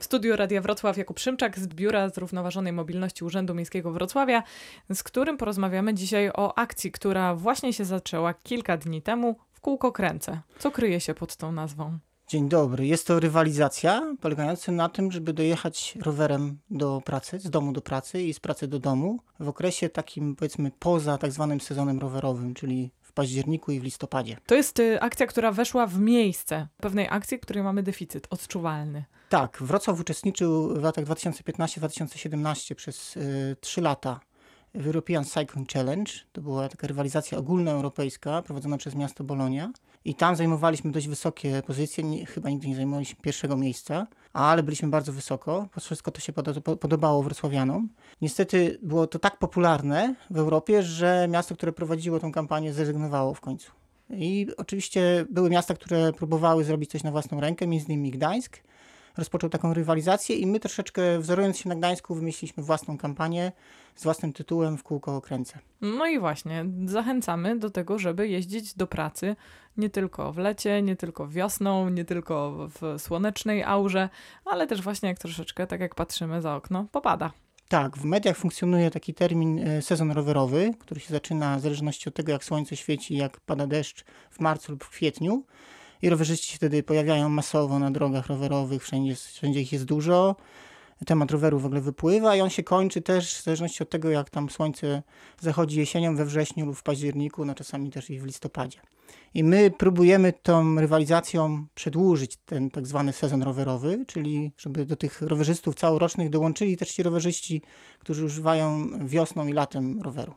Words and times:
W 0.00 0.04
studiu 0.04 0.36
Radia 0.36 0.60
Wrocław 0.60 0.96
Jakub 0.96 1.18
Szymczak 1.18 1.58
z 1.58 1.66
Biura 1.66 2.08
Zrównoważonej 2.08 2.72
Mobilności 2.72 3.24
Urzędu 3.24 3.54
Miejskiego 3.54 3.92
Wrocławia, 3.92 4.42
z 4.94 5.02
którym 5.02 5.36
porozmawiamy 5.36 5.94
dzisiaj 5.94 6.30
o 6.34 6.58
akcji, 6.58 6.92
która 6.92 7.34
właśnie 7.34 7.72
się 7.72 7.84
zaczęła 7.84 8.34
kilka 8.34 8.76
dni 8.76 9.02
temu 9.02 9.36
w 9.52 9.60
kółko 9.60 9.92
kręcę. 9.92 10.40
Co 10.58 10.70
kryje 10.70 11.00
się 11.00 11.14
pod 11.14 11.36
tą 11.36 11.52
nazwą? 11.52 11.98
Dzień 12.28 12.48
dobry. 12.48 12.86
Jest 12.86 13.06
to 13.06 13.20
rywalizacja 13.20 14.16
polegająca 14.20 14.72
na 14.72 14.88
tym, 14.88 15.12
żeby 15.12 15.32
dojechać 15.32 15.94
rowerem 16.02 16.58
do 16.70 17.02
pracy, 17.04 17.38
z 17.38 17.50
domu 17.50 17.72
do 17.72 17.80
pracy 17.80 18.22
i 18.22 18.34
z 18.34 18.40
pracy 18.40 18.68
do 18.68 18.78
domu 18.78 19.18
w 19.40 19.48
okresie 19.48 19.88
takim 19.88 20.36
powiedzmy 20.36 20.70
poza 20.78 21.18
tak 21.18 21.32
zwanym 21.32 21.60
sezonem 21.60 21.98
rowerowym, 21.98 22.54
czyli 22.54 22.90
w 23.10 23.12
październiku 23.12 23.72
i 23.72 23.80
w 23.80 23.84
listopadzie. 23.84 24.36
To 24.46 24.54
jest 24.54 24.78
y, 24.78 25.00
akcja, 25.00 25.26
która 25.26 25.52
weszła 25.52 25.86
w 25.86 25.98
miejsce 25.98 26.68
pewnej 26.76 27.08
akcji, 27.10 27.38
której 27.38 27.62
mamy 27.62 27.82
deficyt 27.82 28.26
odczuwalny. 28.30 29.04
Tak, 29.28 29.58
Wrocław 29.60 30.00
uczestniczył 30.00 30.74
w 30.74 30.82
latach 30.82 31.04
2015-2017 31.04 32.74
przez 32.74 33.16
y, 33.16 33.56
3 33.60 33.80
lata 33.80 34.20
w 34.74 34.86
European 34.86 35.24
Cycling 35.24 35.72
Challenge. 35.72 36.12
To 36.32 36.40
była 36.40 36.68
taka 36.68 36.86
rywalizacja 36.86 37.38
ogólnoeuropejska 37.38 38.42
prowadzona 38.42 38.76
przez 38.76 38.94
miasto 38.94 39.24
Bolonia. 39.24 39.72
I 40.04 40.14
tam 40.14 40.36
zajmowaliśmy 40.36 40.90
dość 40.90 41.08
wysokie 41.08 41.62
pozycje, 41.66 42.04
nie, 42.04 42.26
chyba 42.26 42.50
nigdy 42.50 42.68
nie 42.68 42.76
zajmowaliśmy 42.76 43.16
pierwszego 43.22 43.56
miejsca, 43.56 44.06
ale 44.32 44.62
byliśmy 44.62 44.88
bardzo 44.88 45.12
wysoko. 45.12 45.68
Po 45.74 45.80
wszystko 45.80 46.10
to 46.10 46.20
się 46.20 46.32
podo- 46.32 46.60
po- 46.60 46.76
podobało 46.76 47.22
wrocławianom. 47.22 47.88
Niestety 48.20 48.78
było 48.82 49.06
to 49.06 49.18
tak 49.18 49.38
popularne 49.38 50.14
w 50.30 50.38
Europie, 50.38 50.82
że 50.82 51.26
miasto, 51.30 51.54
które 51.54 51.72
prowadziło 51.72 52.20
tą 52.20 52.32
kampanię, 52.32 52.72
zrezygnowało 52.72 53.34
w 53.34 53.40
końcu. 53.40 53.70
I 54.10 54.46
oczywiście 54.56 55.26
były 55.30 55.50
miasta, 55.50 55.74
które 55.74 56.12
próbowały 56.12 56.64
zrobić 56.64 56.90
coś 56.90 57.02
na 57.02 57.10
własną 57.10 57.40
rękę, 57.40 57.66
między 57.66 57.86
innymi 57.86 58.10
Gdańsk. 58.10 58.56
Rozpoczął 59.16 59.50
taką 59.50 59.74
rywalizację 59.74 60.36
i 60.36 60.46
my 60.46 60.60
troszeczkę 60.60 61.18
wzorując 61.18 61.58
się 61.58 61.68
na 61.68 61.74
Gdańsku 61.74 62.14
wymyśliliśmy 62.14 62.62
własną 62.62 62.98
kampanię 62.98 63.52
z 63.94 64.04
własnym 64.04 64.32
tytułem 64.32 64.78
w 64.78 64.82
kółko 64.82 65.16
okręcę. 65.16 65.58
No 65.80 66.06
i 66.06 66.18
właśnie, 66.18 66.64
zachęcamy 66.84 67.58
do 67.58 67.70
tego, 67.70 67.98
żeby 67.98 68.28
jeździć 68.28 68.74
do 68.74 68.86
pracy 68.86 69.36
nie 69.76 69.90
tylko 69.90 70.32
w 70.32 70.38
lecie, 70.38 70.82
nie 70.82 70.96
tylko 70.96 71.28
wiosną, 71.28 71.88
nie 71.88 72.04
tylko 72.04 72.68
w 72.80 73.02
słonecznej 73.02 73.64
aurze, 73.64 74.08
ale 74.44 74.66
też 74.66 74.82
właśnie 74.82 75.08
jak 75.08 75.18
troszeczkę, 75.18 75.66
tak 75.66 75.80
jak 75.80 75.94
patrzymy 75.94 76.42
za 76.42 76.56
okno, 76.56 76.86
popada. 76.92 77.32
Tak, 77.68 77.96
w 77.96 78.04
mediach 78.04 78.36
funkcjonuje 78.36 78.90
taki 78.90 79.14
termin 79.14 79.68
e, 79.68 79.82
sezon 79.82 80.10
rowerowy, 80.10 80.70
który 80.78 81.00
się 81.00 81.10
zaczyna 81.10 81.58
w 81.58 81.60
zależności 81.60 82.08
od 82.08 82.14
tego, 82.14 82.32
jak 82.32 82.44
słońce 82.44 82.76
świeci, 82.76 83.16
jak 83.16 83.40
pada 83.40 83.66
deszcz 83.66 84.04
w 84.30 84.40
marcu 84.40 84.72
lub 84.72 84.84
w 84.84 84.90
kwietniu. 84.90 85.44
I 86.02 86.10
rowerzyści 86.10 86.52
się 86.52 86.56
wtedy 86.56 86.82
pojawiają 86.82 87.28
masowo 87.28 87.78
na 87.78 87.90
drogach 87.90 88.26
rowerowych, 88.26 88.82
wszędzie, 88.82 89.14
wszędzie 89.14 89.60
ich 89.60 89.72
jest 89.72 89.84
dużo. 89.84 90.36
Temat 91.06 91.30
roweru 91.30 91.58
w 91.58 91.66
ogóle 91.66 91.80
wypływa 91.80 92.36
i 92.36 92.40
on 92.40 92.50
się 92.50 92.62
kończy 92.62 93.02
też 93.02 93.34
w 93.34 93.44
zależności 93.44 93.82
od 93.82 93.90
tego, 93.90 94.10
jak 94.10 94.30
tam 94.30 94.50
słońce 94.50 95.02
zachodzi 95.40 95.78
jesienią, 95.78 96.16
we 96.16 96.24
wrześniu 96.24 96.66
lub 96.66 96.76
w 96.76 96.82
październiku, 96.82 97.44
no 97.44 97.54
czasami 97.54 97.90
też 97.90 98.10
i 98.10 98.20
w 98.20 98.24
listopadzie. 98.24 98.80
I 99.34 99.44
my 99.44 99.70
próbujemy 99.70 100.32
tą 100.32 100.80
rywalizacją 100.80 101.66
przedłużyć 101.74 102.36
ten 102.36 102.70
tak 102.70 102.86
zwany 102.86 103.12
sezon 103.12 103.42
rowerowy, 103.42 104.04
czyli 104.06 104.52
żeby 104.56 104.86
do 104.86 104.96
tych 104.96 105.22
rowerzystów 105.22 105.74
całorocznych 105.74 106.30
dołączyli 106.30 106.76
też 106.76 106.92
ci 106.92 107.02
rowerzyści, 107.02 107.62
którzy 107.98 108.24
używają 108.24 108.90
wiosną 109.06 109.46
i 109.46 109.52
latem 109.52 110.02
roweru. 110.02 110.34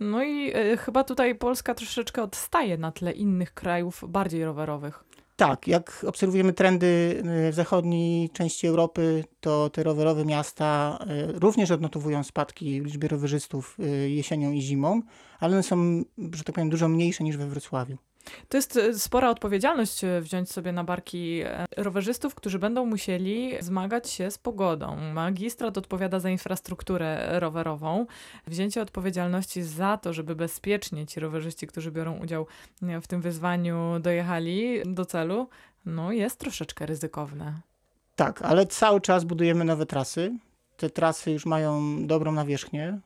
No 0.00 0.22
i 0.22 0.56
y, 0.56 0.76
chyba 0.76 1.04
tutaj 1.04 1.34
Polska 1.34 1.74
troszeczkę 1.74 2.22
odstaje 2.22 2.78
na 2.78 2.92
tle 2.92 3.12
innych 3.12 3.54
krajów 3.54 4.04
bardziej 4.08 4.44
rowerowych. 4.44 5.04
Tak, 5.36 5.68
jak 5.68 6.04
obserwujemy 6.08 6.52
trendy 6.52 7.22
y, 7.46 7.52
w 7.52 7.54
zachodniej 7.54 8.30
części 8.30 8.66
Europy, 8.66 9.24
to 9.40 9.70
te 9.70 9.82
rowerowe 9.82 10.24
miasta 10.24 10.98
y, 11.34 11.38
również 11.38 11.70
odnotowują 11.70 12.24
spadki 12.24 12.82
w 12.82 12.84
liczbie 12.84 13.08
rowerzystów 13.08 13.76
jesienią 14.08 14.52
i 14.52 14.60
zimą, 14.60 15.02
ale 15.40 15.52
one 15.52 15.62
są, 15.62 16.04
że 16.34 16.44
tak 16.44 16.54
powiem, 16.54 16.70
dużo 16.70 16.88
mniejsze 16.88 17.24
niż 17.24 17.36
we 17.36 17.46
Wrocławiu. 17.46 17.96
To 18.48 18.56
jest 18.56 18.76
y, 18.76 18.98
spora 18.98 19.30
odpowiedzialność 19.30 20.04
y, 20.04 20.20
wziąć 20.20 20.50
sobie 20.50 20.72
na 20.72 20.84
barki 20.84 21.40
e, 21.44 21.66
rowerzystów, 21.76 22.34
którzy 22.34 22.58
będą 22.58 22.86
musieli 22.86 23.52
zmagać 23.60 24.10
się 24.10 24.30
z 24.30 24.38
pogodą. 24.38 24.96
Magistrat 24.96 25.78
odpowiada 25.78 26.20
za 26.20 26.30
infrastrukturę 26.30 27.40
rowerową. 27.40 28.06
Wzięcie 28.46 28.82
odpowiedzialności 28.82 29.62
za 29.62 29.96
to, 29.96 30.12
żeby 30.12 30.36
bezpiecznie 30.36 31.06
ci 31.06 31.20
rowerzyści, 31.20 31.66
którzy 31.66 31.92
biorą 31.92 32.18
udział 32.18 32.46
w 33.02 33.06
tym 33.06 33.20
wyzwaniu, 33.20 33.98
dojechali 34.00 34.82
do 34.84 35.04
celu, 35.04 35.48
no 35.86 36.12
jest 36.12 36.38
troszeczkę 36.38 36.86
ryzykowne. 36.86 37.60
Tak, 38.16 38.42
ale 38.42 38.66
cały 38.66 39.00
czas 39.00 39.24
budujemy 39.24 39.64
nowe 39.64 39.86
trasy. 39.86 40.38
Te 40.76 40.90
trasy 40.90 41.30
już 41.30 41.46
mają 41.46 41.96
dobrą 42.06 42.32
nawierzchnię, 42.32 42.98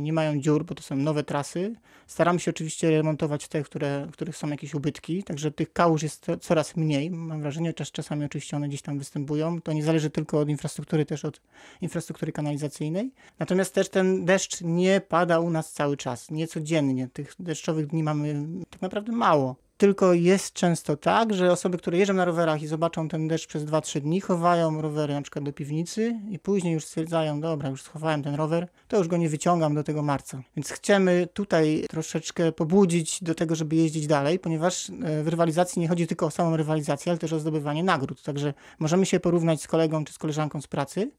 nie 0.00 0.12
mają 0.12 0.40
dziur, 0.40 0.64
bo 0.64 0.74
to 0.74 0.82
są 0.82 0.96
nowe 0.96 1.24
trasy. 1.24 1.74
Staramy 2.06 2.40
się 2.40 2.50
oczywiście 2.50 2.90
remontować 2.90 3.48
te, 3.48 3.62
które, 3.62 4.08
których 4.12 4.36
są 4.36 4.48
jakieś 4.48 4.74
ubytki, 4.74 5.22
także 5.22 5.50
tych 5.50 5.72
kałuż 5.72 6.02
jest 6.02 6.24
co- 6.24 6.36
coraz 6.36 6.76
mniej. 6.76 7.10
Mam 7.10 7.42
wrażenie, 7.42 7.72
czas, 7.72 7.90
czasami 7.92 8.24
oczywiście 8.24 8.56
one 8.56 8.68
gdzieś 8.68 8.82
tam 8.82 8.98
występują. 8.98 9.60
To 9.60 9.72
nie 9.72 9.82
zależy 9.82 10.10
tylko 10.10 10.38
od 10.38 10.48
infrastruktury, 10.48 11.04
też 11.06 11.24
od 11.24 11.40
infrastruktury 11.80 12.32
kanalizacyjnej. 12.32 13.10
Natomiast 13.38 13.74
też 13.74 13.88
ten 13.88 14.24
deszcz 14.24 14.60
nie 14.60 15.00
pada 15.00 15.40
u 15.40 15.50
nas 15.50 15.72
cały 15.72 15.96
czas, 15.96 16.30
nie 16.30 16.46
codziennie. 16.46 17.08
Tych 17.12 17.34
deszczowych 17.38 17.86
dni 17.86 18.02
mamy 18.02 18.46
tak 18.70 18.82
naprawdę 18.82 19.12
mało. 19.12 19.63
Tylko 19.76 20.12
jest 20.12 20.52
często 20.52 20.96
tak, 20.96 21.34
że 21.34 21.52
osoby, 21.52 21.78
które 21.78 21.98
jeżdżą 21.98 22.14
na 22.14 22.24
rowerach 22.24 22.62
i 22.62 22.66
zobaczą 22.66 23.08
ten 23.08 23.28
deszcz 23.28 23.46
przez 23.46 23.64
2-3 23.64 24.00
dni, 24.00 24.20
chowają 24.20 24.80
rowery 24.80 25.14
na 25.14 25.22
przykład 25.22 25.44
do 25.44 25.52
piwnicy 25.52 26.20
i 26.30 26.38
później 26.38 26.74
już 26.74 26.84
stwierdzają, 26.84 27.40
dobra, 27.40 27.68
już 27.68 27.82
schowałem 27.82 28.22
ten 28.22 28.34
rower, 28.34 28.68
to 28.88 28.98
już 28.98 29.08
go 29.08 29.16
nie 29.16 29.28
wyciągam 29.28 29.74
do 29.74 29.84
tego 29.84 30.02
marca. 30.02 30.42
Więc 30.56 30.70
chcemy 30.70 31.28
tutaj 31.32 31.84
troszeczkę 31.88 32.52
pobudzić 32.52 33.22
do 33.24 33.34
tego, 33.34 33.54
żeby 33.54 33.76
jeździć 33.76 34.06
dalej, 34.06 34.38
ponieważ 34.38 34.90
e, 34.90 35.22
w 35.22 35.28
rywalizacji 35.28 35.80
nie 35.80 35.88
chodzi 35.88 36.06
tylko 36.06 36.26
o 36.26 36.30
samą 36.30 36.56
rywalizację, 36.56 37.12
ale 37.12 37.18
też 37.18 37.32
o 37.32 37.38
zdobywanie 37.38 37.84
nagród. 37.84 38.22
Także 38.22 38.54
możemy 38.78 39.06
się 39.06 39.20
porównać 39.20 39.62
z 39.62 39.66
kolegą 39.66 40.04
czy 40.04 40.12
z 40.12 40.18
koleżanką 40.18 40.60
z 40.60 40.66
pracy, 40.66 41.10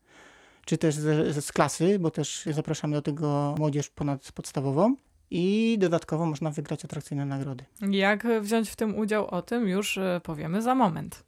czy 0.66 0.78
też 0.78 0.96
ze, 0.96 1.42
z 1.42 1.52
klasy, 1.52 2.00
bo 2.00 2.12
też 2.12 2.44
zapraszamy 2.52 2.96
do 2.96 3.02
tego 3.02 3.56
młodzież 3.58 3.90
ponadpodstawową. 3.90 4.96
I 5.32 5.78
dodatkowo 5.80 6.26
można 6.26 6.52
wygrać 6.52 6.86
atrakcyjne 6.86 7.26
nagrody. 7.26 7.66
Jak 7.82 8.28
wziąć 8.42 8.70
w 8.70 8.76
tym 8.76 8.96
udział, 8.96 9.28
o 9.28 9.42
tym 9.42 9.68
już 9.68 9.98
e, 9.98 10.22
powiemy 10.24 10.62
za 10.62 10.76
moment. 10.76 11.26